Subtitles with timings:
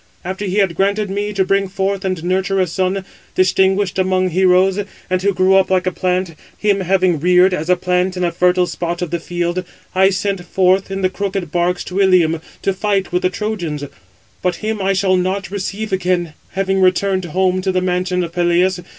[0.25, 3.05] After he had granted me to bring forth aud nurture a son,
[3.35, 4.79] distinguished among heroes,
[5.11, 8.31] and who grew up like a plant; him having reared, as a plant in a
[8.31, 12.73] fertile spot of the field, I sent forth in the crooked barks to Ilium, to
[12.73, 13.83] fight with the Trojans;
[14.41, 18.79] but him I shall not receive again, having returned home to the mansion of Peleus.